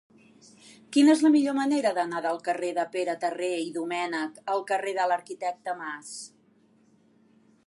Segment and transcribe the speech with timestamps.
[0.95, 4.97] Quina és la millor manera d'anar del carrer de Pere Terré i Domènech al carrer
[5.01, 6.15] de l'Arquitecte Mas?